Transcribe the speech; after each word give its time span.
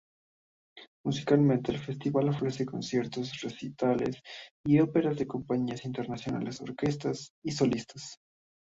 Musicalmente, 1.05 1.71
el 1.71 1.77
festival 1.77 2.29
ofrece 2.29 2.65
conciertos, 2.65 3.39
recitales 3.39 4.19
y 4.65 4.79
óperas 4.79 5.15
de 5.19 5.27
compañías 5.27 5.85
internacionales, 5.85 6.59
orquestas 6.59 7.29
y 7.45 7.51
solistas. 7.51 8.17